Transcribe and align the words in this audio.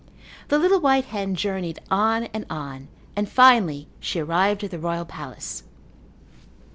The 0.47 0.57
little 0.57 0.79
white 0.79 1.05
hen 1.05 1.35
journeyed 1.35 1.77
on 1.91 2.23
and 2.33 2.47
on, 2.49 2.87
and 3.15 3.29
finally 3.29 3.87
she 3.99 4.19
arrived 4.19 4.63
at 4.63 4.71
the 4.71 4.79
royal 4.79 5.05
palace. 5.05 5.61